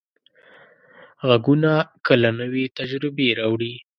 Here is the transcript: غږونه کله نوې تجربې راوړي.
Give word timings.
غږونه 1.27 1.71
کله 2.07 2.29
نوې 2.39 2.65
تجربې 2.77 3.27
راوړي. 3.39 3.73